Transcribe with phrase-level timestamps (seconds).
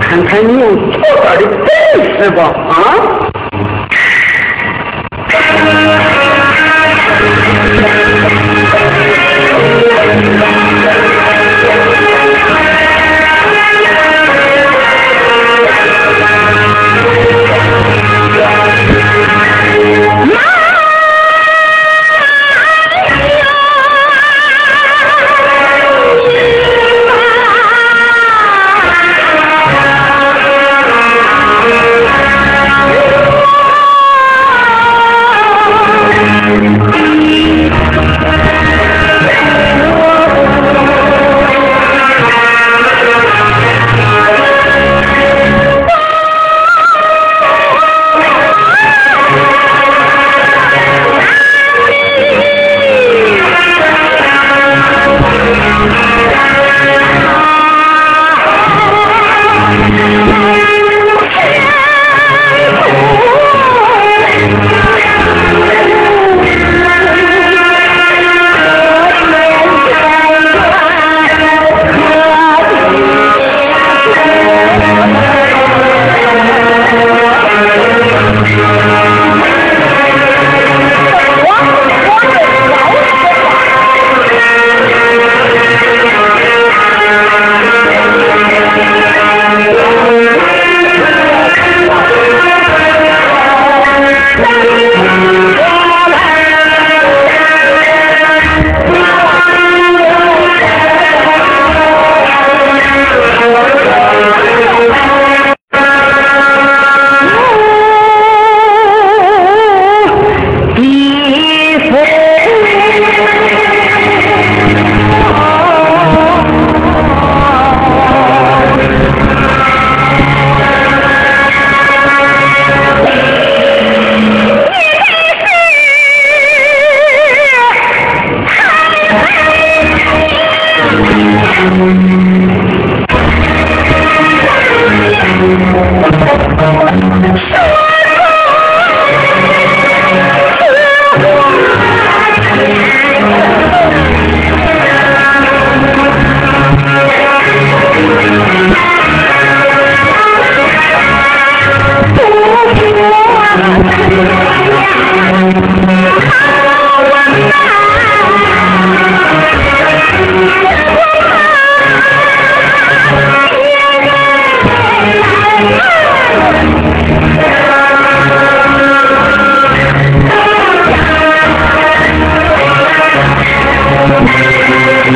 [0.00, 3.13] 看看你有多大的本事吧，啊！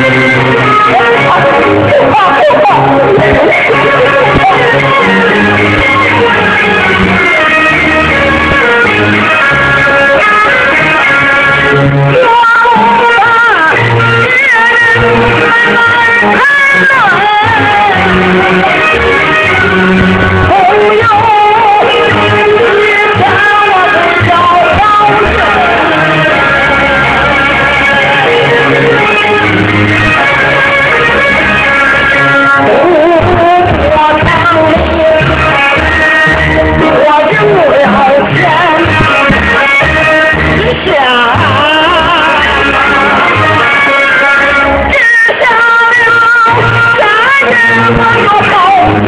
[0.01, 0.39] Yeah.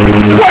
[0.01, 0.50] What?